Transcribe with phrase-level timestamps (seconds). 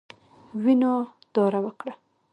[0.63, 0.93] وینو
[1.33, 1.93] داره وکړه.